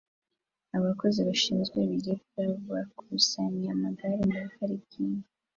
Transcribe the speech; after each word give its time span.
Abakozi 0.77 1.19
bashinzwe 1.27 1.77
ibiribwa 1.85 2.43
bakusanya 2.69 3.67
amagare 3.75 4.15
muri 4.25 4.43
parikingi 4.55 5.27